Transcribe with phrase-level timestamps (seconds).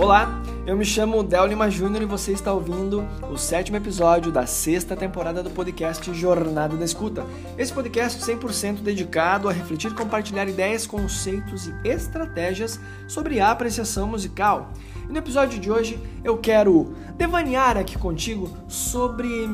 [0.00, 4.46] Olá, eu me chamo Del Lima Júnior e você está ouvindo o sétimo episódio da
[4.46, 7.26] sexta temporada do podcast Jornada da Escuta.
[7.58, 14.06] Esse podcast 100% dedicado a refletir e compartilhar ideias, conceitos e estratégias sobre a apreciação
[14.06, 14.70] musical.
[15.08, 19.50] E no episódio de hoje eu quero devanear aqui contigo sobre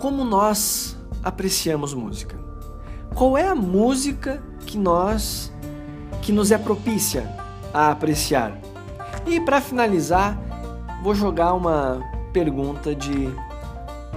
[0.00, 2.36] como nós apreciamos música.
[3.14, 5.52] Qual é a música que nós
[6.20, 7.32] que nos é propícia
[7.72, 8.73] a apreciar?
[9.26, 10.38] E para finalizar,
[11.02, 12.00] vou jogar uma
[12.32, 13.28] pergunta de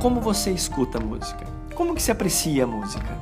[0.01, 1.45] como você escuta música?
[1.73, 3.17] Como que se aprecia a música?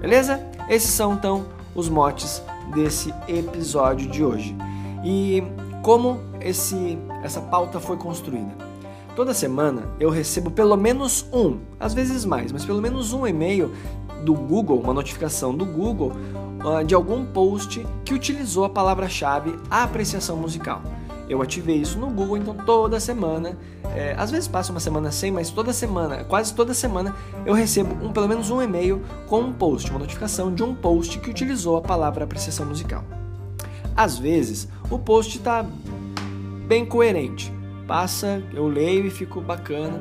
[0.00, 0.40] Beleza?
[0.68, 2.42] Esses são então os motes
[2.74, 4.56] desse episódio de hoje.
[5.04, 5.42] E
[5.82, 8.54] como esse essa pauta foi construída?
[9.14, 13.72] Toda semana eu recebo pelo menos um, às vezes mais, mas pelo menos um e-mail
[14.24, 16.12] do Google, uma notificação do Google
[16.64, 20.82] uh, de algum post que utilizou a palavra-chave apreciação musical.
[21.28, 23.58] Eu ativei isso no Google, então toda semana,
[23.94, 28.04] é, às vezes passa uma semana sem, mas toda semana, quase toda semana, eu recebo
[28.04, 31.76] um, pelo menos um e-mail com um post, uma notificação de um post que utilizou
[31.76, 33.04] a palavra apreciação musical.
[33.96, 35.66] Às vezes, o post está
[36.68, 37.52] bem coerente,
[37.88, 40.00] passa, eu leio e fico bacana.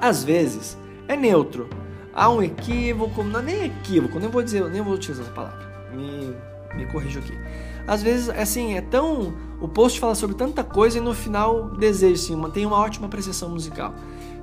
[0.00, 0.76] Às vezes,
[1.08, 1.70] é neutro,
[2.12, 5.72] há um equívoco, não é nem equívoco, nem vou dizer, nem vou utilizar essa palavra.
[5.94, 6.34] Me,
[6.74, 7.38] me corrijo aqui.
[7.86, 9.34] Às vezes, assim, é tão.
[9.60, 13.48] O post fala sobre tanta coisa e no final deseja, assim, tem uma ótima apreciação
[13.48, 13.94] musical.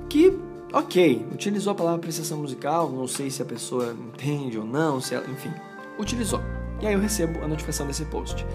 [0.08, 0.36] Que,
[0.72, 5.14] ok, utilizou a palavra apreciação musical, não sei se a pessoa entende ou não, se
[5.14, 5.52] ela, enfim,
[5.98, 6.40] utilizou.
[6.80, 8.46] E aí eu recebo a notificação desse post.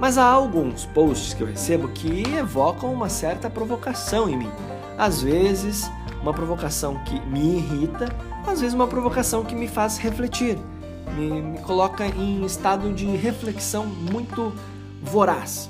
[0.00, 4.50] Mas há alguns posts que eu recebo que evocam uma certa provocação em mim.
[4.96, 5.90] Às vezes,
[6.22, 8.08] uma provocação que me irrita,
[8.46, 10.56] às vezes uma provocação que me faz refletir,
[11.18, 14.52] me, me coloca em estado de reflexão muito
[15.02, 15.68] voraz.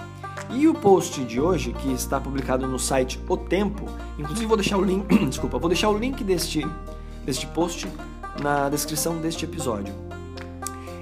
[0.50, 3.84] E o post de hoje, que está publicado no site O Tempo,
[4.18, 6.66] inclusive vou deixar o link, desculpa, vou deixar o link deste,
[7.24, 7.88] deste post
[8.42, 9.94] na descrição deste episódio.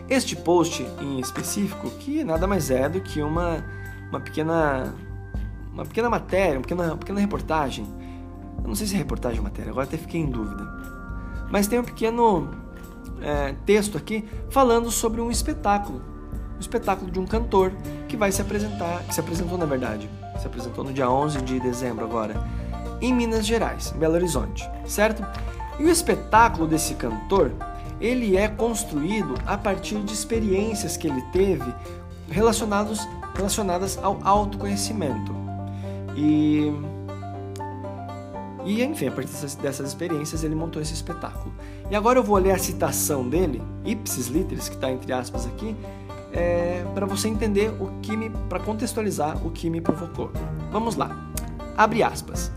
[0.08, 3.64] Este post em específico, que nada mais é do que uma,
[4.08, 4.94] uma pequena
[5.72, 7.86] uma pequena matéria, uma pequena, uma pequena reportagem
[8.66, 10.66] eu não sei se é reportagem ou matéria, agora até fiquei em dúvida.
[11.50, 12.50] Mas tem um pequeno
[13.20, 16.02] é, texto aqui falando sobre um espetáculo.
[16.56, 17.72] Um espetáculo de um cantor
[18.08, 20.08] que vai se apresentar, que se apresentou na verdade,
[20.38, 22.34] se apresentou no dia 11 de dezembro agora,
[23.00, 25.24] em Minas Gerais, Belo Horizonte, certo?
[25.78, 27.52] E o espetáculo desse cantor,
[28.00, 31.74] ele é construído a partir de experiências que ele teve
[32.30, 35.34] relacionados, relacionadas ao autoconhecimento.
[36.16, 36.72] E
[38.66, 39.31] e enfim, a partir
[39.62, 41.54] dessas, experiências ele montou esse espetáculo.
[41.88, 45.75] E agora eu vou ler a citação dele, ipsis literis, que está entre aspas aqui,
[46.32, 50.32] é, para você entender o que me, para contextualizar o que me provocou.
[50.72, 51.16] Vamos lá.
[51.77, 52.50] Abre aspas.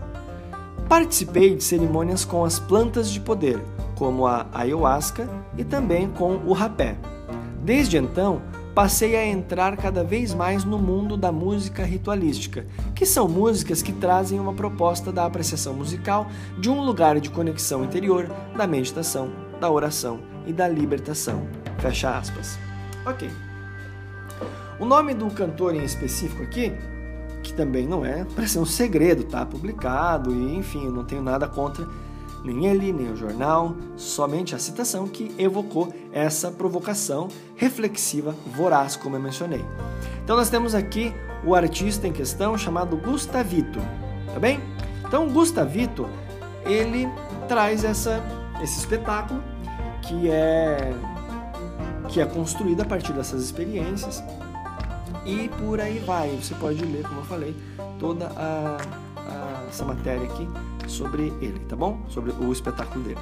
[0.88, 3.62] Participei de cerimônias com as plantas de poder,
[3.94, 6.96] como a ayahuasca e também com o rapé.
[7.62, 8.42] Desde então,
[8.74, 13.92] passei a entrar cada vez mais no mundo da música ritualística, que são músicas que
[13.92, 19.70] trazem uma proposta da apreciação musical de um lugar de conexão interior, da meditação, da
[19.70, 21.46] oração e da libertação.
[21.78, 22.58] Fecha aspas.
[23.04, 23.30] Ok.
[24.78, 26.72] O nome do cantor em específico aqui,
[27.42, 31.22] que também não é para ser um segredo, tá publicado e enfim, eu não tenho
[31.22, 31.86] nada contra
[32.44, 39.16] nem ele, nem o jornal, somente a citação que evocou essa provocação reflexiva voraz, como
[39.16, 39.64] eu mencionei.
[40.24, 41.12] Então nós temos aqui
[41.44, 43.80] o artista em questão chamado Gustavito,
[44.32, 44.60] tá bem?
[45.06, 46.08] Então Gustavito,
[46.64, 47.08] ele
[47.48, 48.22] traz essa,
[48.62, 49.42] esse espetáculo
[50.02, 50.94] que é
[52.08, 54.22] que é construído a partir dessas experiências
[55.24, 56.30] e por aí vai.
[56.30, 57.56] Você pode ler, como eu falei,
[57.98, 58.76] toda a,
[59.70, 60.48] essa matéria aqui
[60.86, 62.00] sobre ele, tá bom?
[62.08, 63.20] Sobre o espetáculo dele.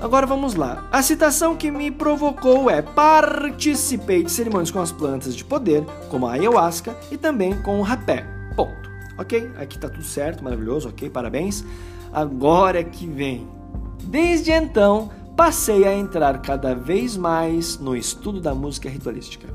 [0.00, 0.88] Agora vamos lá.
[0.90, 6.26] A citação que me provocou é: participei de cerimônias com as plantas de poder, como
[6.26, 8.26] a ayahuasca e também com o rapé.
[8.56, 8.90] Ponto.
[9.16, 9.52] Ok?
[9.56, 11.64] Aqui tá tudo certo, maravilhoso, ok, parabéns.
[12.12, 13.46] Agora é que vem.
[14.02, 19.48] Desde então, passei a entrar cada vez mais no estudo da música ritualística.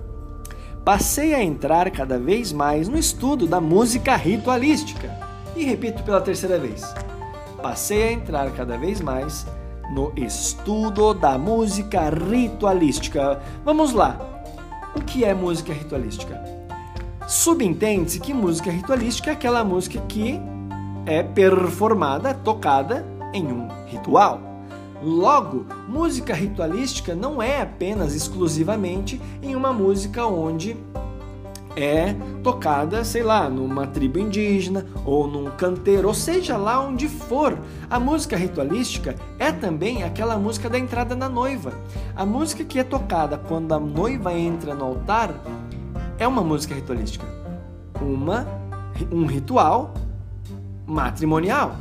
[0.85, 5.26] Passei a entrar cada vez mais no estudo da música ritualística.
[5.57, 6.83] E repito pela terceira vez:
[7.63, 9.47] passei a entrar cada vez mais
[9.91, 13.41] no estudo da música ritualística.
[13.65, 14.19] Vamos lá.
[14.95, 16.39] O que é música ritualística?
[17.27, 20.39] Subentende-se que música ritualística é aquela música que
[21.07, 24.39] é performada, tocada em um ritual.
[25.01, 30.77] Logo, música ritualística não é apenas exclusivamente em uma música onde
[31.77, 37.57] é tocada, sei lá, numa tribo indígena ou num canteiro, ou seja lá onde for.
[37.87, 41.71] A música ritualística é também aquela música da entrada da noiva.
[42.15, 45.35] A música que é tocada quando a noiva entra no altar
[46.17, 47.25] é uma música ritualística.
[48.01, 48.47] Uma
[49.11, 49.93] um ritual
[50.87, 51.75] matrimonial.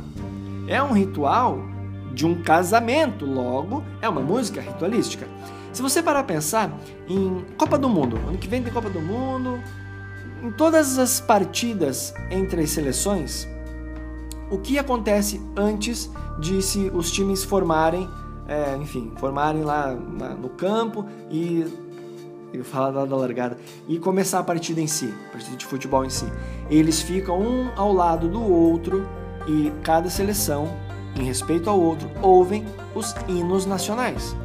[0.67, 1.57] É um ritual
[2.13, 5.27] de um casamento, logo é uma música ritualística.
[5.73, 6.71] Se você parar a pensar
[7.07, 9.59] em Copa do Mundo, ano que vem tem Copa do Mundo,
[10.43, 13.47] em todas as partidas entre as seleções,
[14.49, 18.07] o que acontece antes de se os times formarem,
[18.47, 21.65] é, enfim, formarem lá na, no campo e
[22.63, 23.57] falar da largada
[23.87, 26.25] e começar a partida em si, a partida de futebol em si.
[26.69, 29.07] Eles ficam um ao lado do outro
[29.47, 30.67] e cada seleção,
[31.15, 34.35] em respeito ao outro, ouvem os hinos nacionais.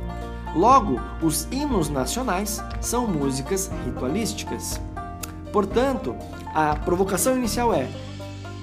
[0.54, 4.80] Logo, os hinos nacionais são músicas ritualísticas.
[5.52, 6.16] Portanto,
[6.54, 7.88] a provocação inicial é,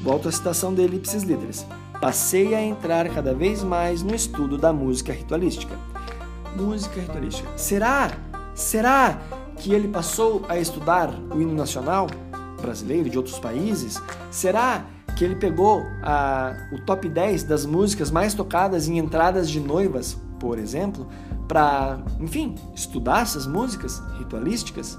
[0.02, 1.66] volto à citação de Elipses Líderes,
[2.02, 5.76] passei a entrar cada vez mais no estudo da música ritualística.
[6.56, 7.48] Música ritualística.
[7.58, 8.12] Será?
[8.56, 9.22] Será
[9.58, 12.08] que ele passou a estudar o hino nacional
[12.62, 14.02] brasileiro de outros países?
[14.32, 14.86] Será
[15.16, 20.18] que ele pegou a, o top 10 das músicas mais tocadas em entradas de noivas,
[20.40, 21.08] por exemplo,
[21.48, 24.98] para, enfim, estudar essas músicas ritualísticas?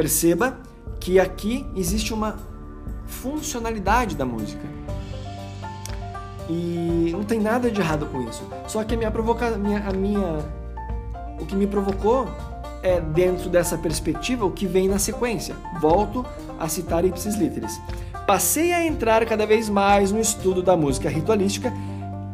[0.00, 0.56] Perceba
[0.98, 2.38] que aqui existe uma
[3.04, 4.66] funcionalidade da música.
[6.48, 8.42] E não tem nada de errado com isso.
[8.66, 10.38] Só que a minha provocação, a minha,
[11.38, 12.26] o que me provocou
[12.82, 15.54] é dentro dessa perspectiva o que vem na sequência.
[15.82, 16.24] Volto
[16.58, 17.78] a citar ipsis literis.
[18.26, 21.70] Passei a entrar cada vez mais no estudo da música ritualística,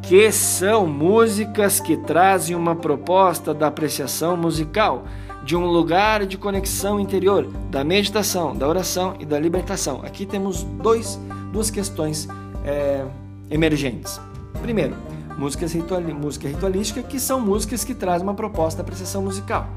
[0.03, 5.03] que são músicas que trazem uma proposta da apreciação musical
[5.47, 10.03] de um lugar de conexão interior, da meditação, da oração e da libertação.
[10.05, 11.21] Aqui temos dois,
[11.53, 12.27] duas questões
[12.65, 13.07] é,
[13.49, 14.21] emergentes.
[14.61, 14.97] Primeiro,
[15.39, 19.69] músicas ritual, música ritualística, que são músicas que trazem uma proposta da apreciação musical.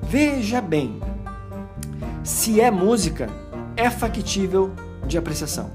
[0.00, 1.00] Veja bem,
[2.22, 3.28] se é música,
[3.76, 4.70] é factível
[5.08, 5.72] de apreciação.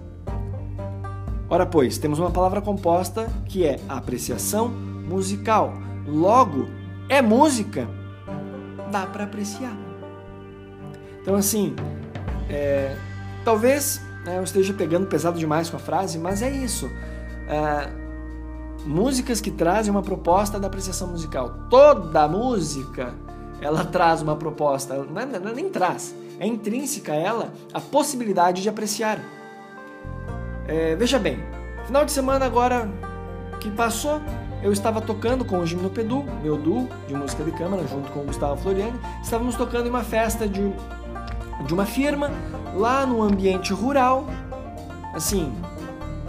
[1.50, 5.74] Ora, pois, temos uma palavra composta que é apreciação musical.
[6.08, 6.70] Logo,
[7.10, 7.99] é música
[8.90, 9.76] dá para apreciar.
[11.22, 11.76] Então, assim,
[12.50, 12.96] é,
[13.46, 16.90] talvez né, eu esteja pegando pesado demais com a frase, mas é isso.
[17.48, 17.90] É,
[18.86, 21.68] músicas que trazem uma proposta da apreciação musical.
[21.70, 23.14] Toda música
[23.62, 28.62] ela traz uma proposta, não, é, não, é nem traz, é intrínseca ela a possibilidade
[28.62, 29.20] de apreciar.
[30.68, 31.40] É, veja bem,
[31.86, 32.90] final de semana agora
[33.60, 34.22] que passou,
[34.62, 38.24] eu estava tocando com o Gimnopedu, meu duo de música de câmara, junto com o
[38.24, 39.00] Gustavo Floriani.
[39.24, 40.74] Estávamos tocando em uma festa de,
[41.66, 42.30] de uma firma,
[42.76, 44.28] lá no ambiente rural.
[45.14, 45.54] Assim,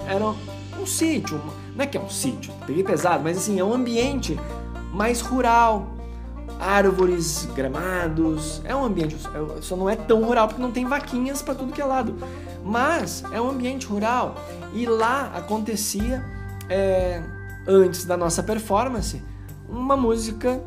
[0.06, 0.25] era
[0.81, 1.41] um sítio,
[1.75, 4.38] não é que é um sítio, peguei pesado, mas assim, é um ambiente
[4.93, 5.88] mais rural,
[6.59, 8.61] árvores, gramados.
[8.65, 11.73] É um ambiente, é, só não é tão rural porque não tem vaquinhas para tudo
[11.73, 12.15] que é lado.
[12.65, 14.37] Mas é um ambiente rural
[14.73, 16.25] e lá acontecia
[16.69, 17.23] é,
[17.67, 19.23] antes da nossa performance,
[19.69, 20.61] uma música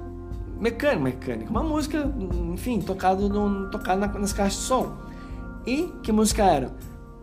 [0.60, 2.10] mecânica, mecânica uma música,
[2.54, 4.98] enfim, tocada no, tocada nas caixas de som.
[5.66, 6.72] E que música era?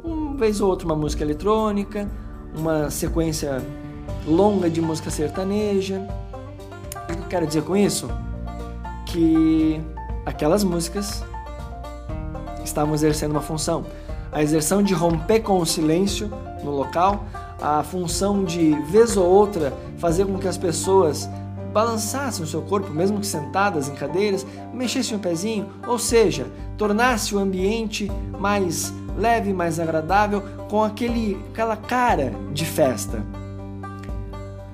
[0.02, 2.08] Uma vez ou outra uma música eletrônica,
[2.56, 3.62] uma sequência
[4.26, 6.06] longa de música sertaneja.
[7.04, 8.10] O que eu quero dizer com isso?
[9.06, 9.80] Que
[10.24, 11.22] aquelas músicas
[12.64, 13.84] estavam exercendo uma função.
[14.32, 16.30] A exerção de romper com o silêncio
[16.62, 17.24] no local,
[17.60, 21.28] a função de, vez ou outra, fazer com que as pessoas
[21.72, 27.34] balançassem o seu corpo, mesmo que sentadas em cadeiras, mexessem o pezinho, ou seja, tornasse
[27.34, 33.24] o ambiente mais leve, mais agradável, com aquele, aquela cara de festa.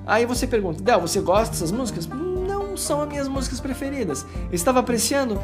[0.05, 2.07] Aí você pergunta, Del, você gosta dessas músicas?
[2.07, 4.25] Não são as minhas músicas preferidas.
[4.51, 5.39] Estava apreciando?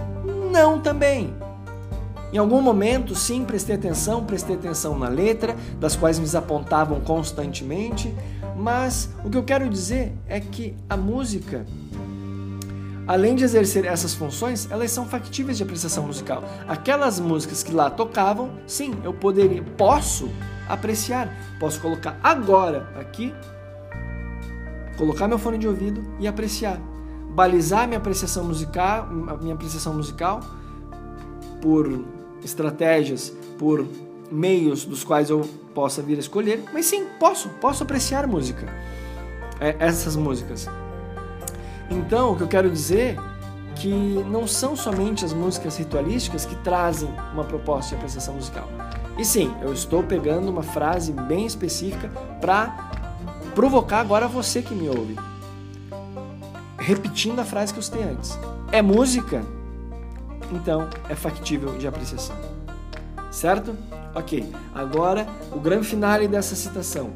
[0.52, 1.36] Não também.
[2.34, 8.12] Em algum momento, sim, prestei atenção, prestei atenção na letra, das quais me apontavam constantemente,
[8.58, 11.64] mas o que eu quero dizer é que a música,
[13.06, 16.44] além de exercer essas funções, elas são factíveis de apreciação musical.
[16.68, 20.28] Aquelas músicas que lá tocavam, sim, eu poderia, posso
[20.68, 23.32] apreciar, posso colocar agora aqui,
[24.98, 26.80] colocar meu fone de ouvido e apreciar,
[27.30, 29.08] balizar minha apreciação musical,
[29.40, 30.40] minha apreciação musical
[31.62, 33.86] por estratégias, por
[34.32, 35.42] meios dos quais eu
[35.74, 38.68] possa vir a escolher, mas sim, posso, posso apreciar música,
[39.60, 40.68] é, essas músicas.
[41.90, 43.18] Então, o que eu quero dizer
[43.76, 43.90] que
[44.30, 48.68] não são somente as músicas ritualísticas que trazem uma proposta de apreciação musical.
[49.18, 52.10] E sim, eu estou pegando uma frase bem específica
[52.40, 52.92] para
[53.54, 55.16] provocar agora você que me ouve.
[56.78, 58.38] Repetindo a frase que eu citei antes.
[58.72, 59.44] É música?
[60.52, 62.36] Então é factível de apreciação.
[63.32, 63.76] Certo?
[64.14, 64.52] Ok.
[64.74, 67.12] Agora, o grande finale dessa citação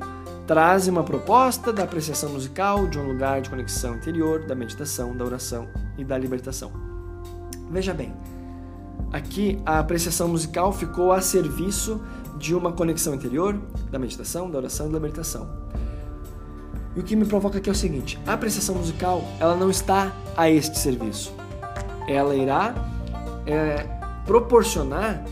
[0.48, 5.25] traz uma proposta da apreciação musical, de um lugar de conexão interior, da meditação, da
[5.25, 5.67] oração
[5.98, 6.72] e da libertação.
[7.69, 8.13] Veja bem,
[9.12, 12.01] aqui a apreciação musical ficou a serviço
[12.38, 13.60] de uma conexão interior,
[13.91, 15.50] da meditação, da oração e da libertação.
[16.96, 20.12] E o que me provoca aqui é o seguinte: a apreciação musical ela não está
[20.36, 21.34] a este serviço.
[22.07, 22.74] Ela irá
[23.48, 23.86] é,
[24.25, 25.24] proporcionar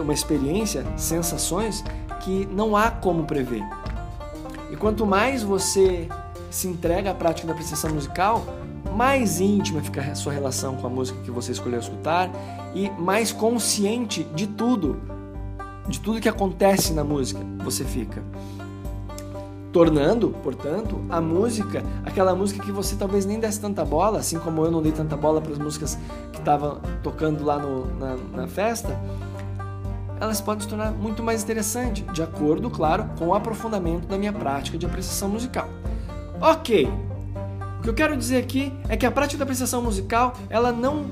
[0.00, 1.82] uma experiência, sensações
[2.20, 3.62] que não há como prever.
[4.70, 6.08] E quanto mais você
[6.50, 8.44] se entrega à prática da apreciação musical,
[8.94, 12.30] mais íntima fica a sua relação com a música que você escolheu escutar
[12.74, 15.00] e mais consciente de tudo,
[15.88, 18.22] de tudo que acontece na música você fica.
[19.76, 24.64] Tornando, portanto, a música aquela música que você talvez nem desse tanta bola, assim como
[24.64, 25.98] eu não dei tanta bola para as músicas
[26.32, 28.98] que estavam tocando lá no, na, na festa,
[30.18, 34.32] elas podem se tornar muito mais interessantes, de acordo, claro, com o aprofundamento da minha
[34.32, 35.68] prática de apreciação musical.
[36.40, 36.90] Ok,
[37.78, 41.04] o que eu quero dizer aqui é que a prática da apreciação musical, ela não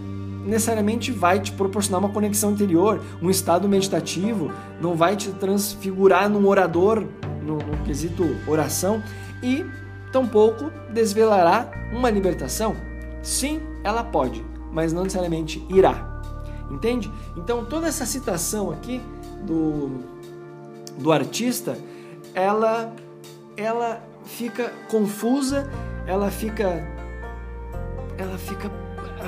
[0.46, 6.46] necessariamente vai te proporcionar uma conexão interior, um estado meditativo, não vai te transfigurar num
[6.48, 7.04] orador,
[7.44, 9.02] no, no quesito oração,
[9.42, 9.64] e
[10.12, 12.76] tampouco desvelará uma libertação.
[13.22, 16.22] Sim, ela pode, mas não necessariamente irá.
[16.70, 17.10] Entende?
[17.36, 19.00] Então toda essa citação aqui
[19.46, 20.00] do,
[20.98, 21.76] do artista,
[22.34, 22.92] ela,
[23.56, 25.70] ela fica confusa,
[26.06, 26.86] ela fica.
[28.18, 28.70] Ela fica.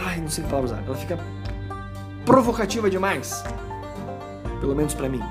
[0.07, 0.85] Ai, não sei que palavra usar.
[0.87, 1.19] Ela fica
[2.25, 3.43] provocativa demais.
[4.61, 5.23] Pelo menos para mim.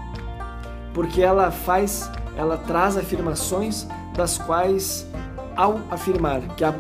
[0.94, 2.10] Porque ela faz.
[2.36, 5.08] Ela traz afirmações das quais,
[5.56, 6.74] ao afirmar que, a,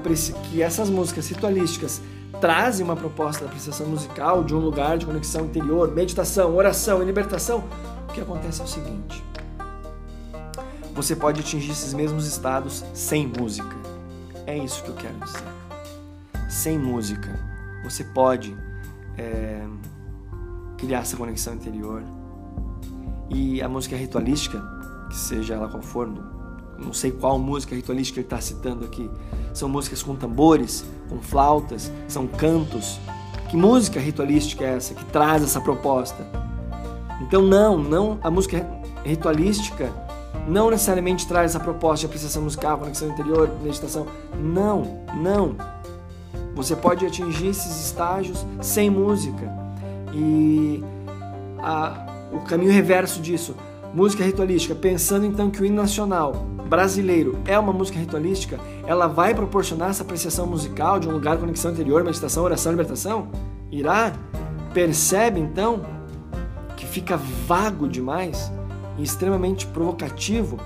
[0.49, 2.01] que essas músicas ritualísticas
[2.39, 7.05] trazem uma proposta da apreciação musical de um lugar de conexão interior, meditação, oração e
[7.05, 7.63] libertação,
[8.09, 9.23] o que acontece é o seguinte:
[10.93, 13.75] você pode atingir esses mesmos estados sem música.
[14.45, 15.43] É isso que eu quero dizer.
[16.49, 17.37] Sem música,
[17.83, 18.55] você pode
[19.17, 19.65] é,
[20.77, 22.03] criar essa conexão interior.
[23.29, 24.61] E a música ritualística,
[25.09, 26.09] que seja ela qual for,
[26.77, 29.09] não sei qual música ritualística ele está citando aqui.
[29.53, 32.99] São músicas com tambores, com flautas, são cantos.
[33.49, 36.27] Que música ritualística é essa que traz essa proposta?
[37.21, 38.67] Então não, não a música
[39.03, 39.91] ritualística
[40.47, 44.05] não necessariamente traz essa proposta de apreciação musical, conexão interior, meditação.
[44.37, 45.55] Não, não.
[46.55, 49.51] Você pode atingir esses estágios sem música.
[50.13, 50.83] E
[51.59, 53.55] a, o caminho reverso disso,
[53.95, 56.33] música ritualística, pensando então que o hino nacional
[56.67, 61.71] brasileiro é uma música ritualística, ela vai proporcionar essa apreciação musical de um lugar conexão
[61.71, 63.29] interior, meditação, oração, libertação?
[63.71, 64.11] Irá?
[64.73, 65.85] Percebe então
[66.75, 68.51] que fica vago demais
[68.97, 70.59] e extremamente provocativo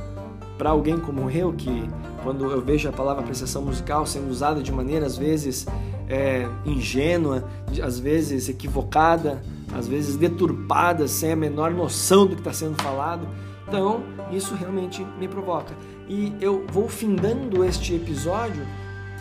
[0.57, 1.87] para alguém como eu, que
[2.23, 5.67] quando eu vejo a palavra apreciação musical sendo usada de maneira às vezes
[6.07, 7.43] é, ingênua,
[7.83, 13.27] às vezes equivocada, às vezes deturpada, sem a menor noção do que está sendo falado.
[13.67, 15.75] Então, isso realmente me provoca.
[16.07, 18.65] E eu vou findando este episódio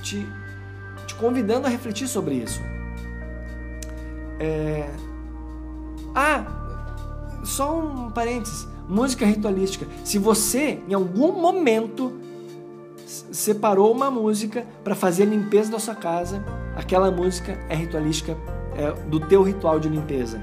[0.02, 0.26] te,
[1.06, 2.60] te convidando a refletir sobre isso.
[4.40, 4.88] É...
[6.14, 8.66] Ah, só um parênteses.
[8.88, 9.86] Música ritualística.
[10.02, 12.12] Se você, em algum momento,
[13.04, 16.42] separou uma música para fazer a limpeza da sua casa,
[16.74, 18.34] aquela música é ritualística
[18.78, 20.40] é, do teu ritual de limpeza.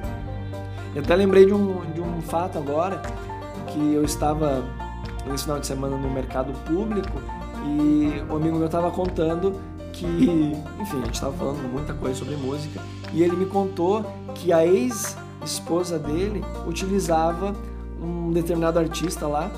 [0.93, 3.01] Eu até lembrei de um, de um fato agora
[3.67, 4.63] que eu estava
[5.25, 7.19] nesse final de semana no mercado público
[7.65, 9.59] e um amigo meu estava contando
[9.91, 10.05] que,
[10.79, 12.81] enfim, a gente estava falando muita coisa sobre música
[13.13, 17.53] e ele me contou que a ex-esposa dele utilizava
[18.01, 19.49] um determinado artista lá.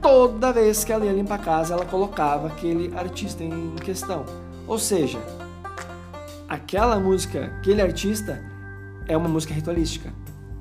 [0.00, 4.24] Toda vez que ela ia limpar a casa, ela colocava aquele artista em questão.
[4.66, 5.18] Ou seja,
[6.48, 8.42] aquela música, aquele artista
[9.06, 10.12] é uma música ritualística.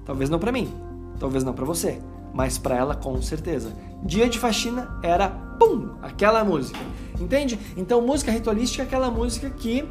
[0.05, 0.73] Talvez não para mim,
[1.19, 1.99] talvez não para você,
[2.33, 3.71] mas para ela com certeza.
[4.03, 6.79] Dia de faxina era pum, aquela música.
[7.19, 7.59] Entende?
[7.75, 9.87] Então, música ritualística é aquela música que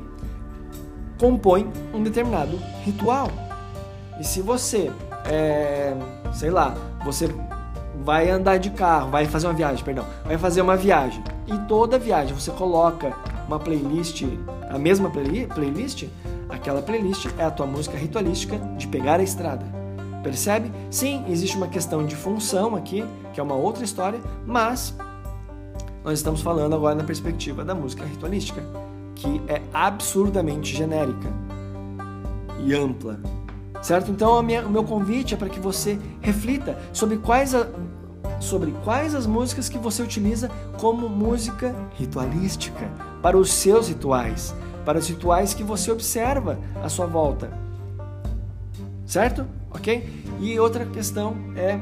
[1.18, 3.30] compõe um determinado ritual.
[4.20, 4.90] E se você,
[5.24, 5.94] é,
[6.32, 6.74] sei lá,
[7.04, 7.28] você
[8.04, 11.98] vai andar de carro, vai fazer uma viagem, perdão, vai fazer uma viagem e toda
[11.98, 13.14] viagem você coloca
[13.46, 14.24] uma playlist
[14.68, 16.04] a mesma play playlist,
[16.48, 19.64] aquela playlist é a tua música ritualística de pegar a estrada.
[20.22, 20.72] Percebe?
[20.90, 24.94] Sim, existe uma questão de função aqui, que é uma outra história, mas
[26.04, 28.62] nós estamos falando agora na perspectiva da música ritualística,
[29.14, 31.28] que é absurdamente genérica
[32.64, 33.20] e ampla.
[33.82, 34.10] Certo?
[34.10, 37.68] Então, minha, o meu convite é para que você reflita sobre quais, a,
[38.40, 42.90] sobre quais as músicas que você utiliza como música ritualística
[43.22, 44.54] para os seus rituais,
[44.84, 47.50] para os rituais que você observa à sua volta.
[49.04, 49.46] Certo?
[49.70, 50.24] Ok?
[50.40, 51.78] E outra questão é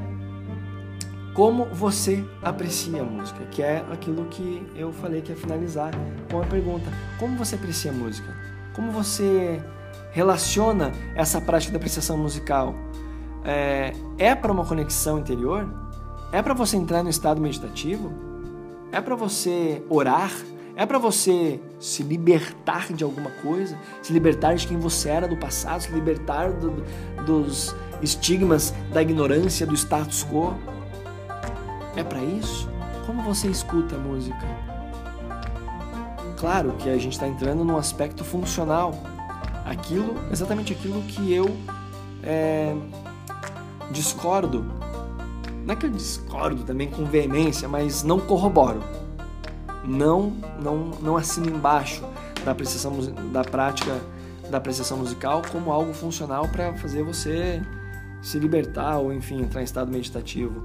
[1.35, 5.93] como você aprecia a música, que é aquilo que eu falei que é finalizar
[6.31, 6.87] com a pergunta:
[7.19, 8.33] como você aprecia a música?
[8.75, 9.61] Como você
[10.13, 12.75] relaciona essa prática da apreciação musical?
[13.45, 15.69] É, é para uma conexão interior?
[16.33, 18.13] É para você entrar no estado meditativo?
[18.93, 20.33] É para você orar?
[20.77, 23.79] É para você se libertar de alguma coisa?
[24.03, 25.83] Se libertar de quem você era do passado?
[25.83, 26.83] Se libertar do,
[27.25, 30.55] dos estigmas da ignorância, do status quo?
[31.97, 32.69] É para isso?
[33.07, 34.47] Como você escuta a música?
[36.39, 38.95] Claro que a gente está entrando num aspecto funcional.
[39.65, 41.57] Aquilo, exatamente aquilo que eu
[42.21, 42.75] é,
[43.93, 44.67] discordo.
[45.65, 48.83] Não é que eu discordo também com veemência, mas não corroboro.
[49.87, 52.03] Não, não, não assino embaixo
[52.45, 52.93] da apreciação
[53.33, 54.01] da prática
[54.51, 57.63] da apreciação musical como algo funcional para fazer você
[58.23, 60.63] se libertar ou enfim entrar em estado meditativo.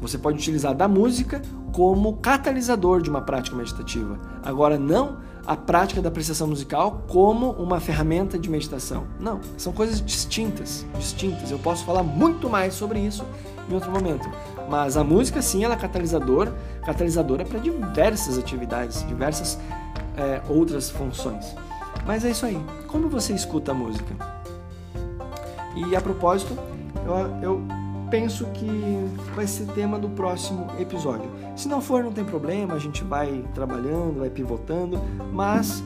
[0.00, 1.40] Você pode utilizar da música
[1.72, 4.18] como catalisador de uma prática meditativa.
[4.42, 9.06] Agora, não a prática da apreciação musical como uma ferramenta de meditação.
[9.18, 11.50] Não, são coisas distintas, distintas.
[11.50, 13.24] Eu posso falar muito mais sobre isso
[13.70, 14.28] em outro momento.
[14.68, 16.52] Mas a música, sim, ela é catalisador,
[16.84, 19.58] catalisadora para diversas atividades, diversas
[20.16, 21.54] é, outras funções.
[22.04, 22.58] Mas é isso aí.
[22.88, 24.14] Como você escuta a música?
[25.74, 26.56] E a propósito,
[27.04, 27.62] eu, eu
[28.10, 28.66] penso que
[29.34, 31.30] vai ser tema do próximo episódio.
[31.56, 35.00] Se não for, não tem problema, a gente vai trabalhando, vai pivotando,
[35.32, 35.82] mas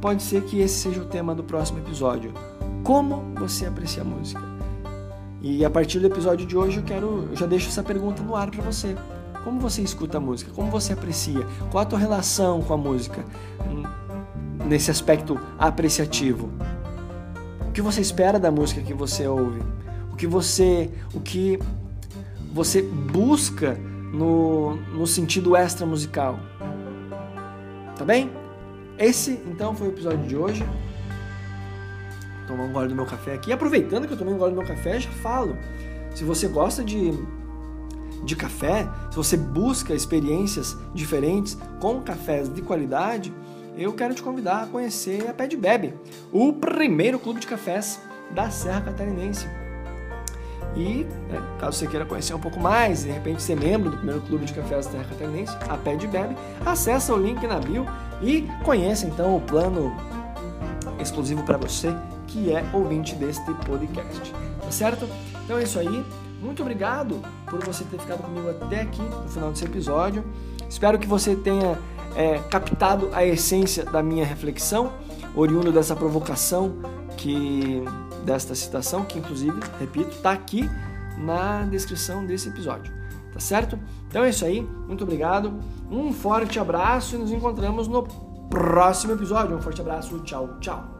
[0.00, 2.32] pode ser que esse seja o tema do próximo episódio.
[2.84, 4.51] Como você aprecia a música?
[5.42, 8.36] E a partir do episódio de hoje eu quero, eu já deixo essa pergunta no
[8.36, 8.96] ar para você.
[9.44, 10.52] Como você escuta a música?
[10.52, 11.44] Como você aprecia?
[11.70, 13.24] Qual a tua relação com a música
[13.66, 13.82] hum,
[14.66, 16.48] nesse aspecto apreciativo?
[17.68, 19.60] O que você espera da música que você ouve?
[20.12, 21.58] o que você, o que
[22.52, 23.78] você busca
[24.12, 26.38] no, no sentido extra musical.
[27.96, 28.30] Tá bem?
[28.98, 30.64] Esse então foi o episódio de hoje.
[32.52, 33.50] Tomar um gole do meu café aqui.
[33.50, 35.56] Aproveitando que eu tomei um gole do meu café, já falo.
[36.14, 37.10] Se você gosta de,
[38.24, 43.32] de café, se você busca experiências diferentes com cafés de qualidade,
[43.74, 45.94] eu quero te convidar a conhecer a Pé de Bebe,
[46.30, 47.98] o primeiro clube de cafés
[48.32, 49.46] da Serra Catarinense.
[50.76, 54.20] E, né, caso você queira conhecer um pouco mais, de repente ser membro do primeiro
[54.20, 56.36] clube de cafés da Terra Catarinense, a Pé de Bebe,
[56.66, 57.86] acessa o link na bio
[58.20, 59.90] e conheça então o plano
[61.00, 61.96] exclusivo para você
[62.32, 64.32] que é ouvinte deste podcast.
[64.60, 65.06] Tá certo?
[65.44, 66.04] Então é isso aí.
[66.40, 70.24] Muito obrigado por você ter ficado comigo até aqui no final desse episódio.
[70.68, 71.78] Espero que você tenha
[72.16, 74.92] é, captado a essência da minha reflexão,
[75.36, 76.74] oriundo dessa provocação
[77.16, 77.84] que
[78.24, 80.68] desta citação, que inclusive, repito, está aqui
[81.18, 82.92] na descrição desse episódio.
[83.32, 83.78] Tá certo?
[84.08, 84.62] Então é isso aí.
[84.86, 85.60] Muito obrigado.
[85.90, 88.02] Um forte abraço e nos encontramos no
[88.50, 89.56] próximo episódio.
[89.56, 90.18] Um forte abraço.
[90.20, 90.91] Tchau, tchau.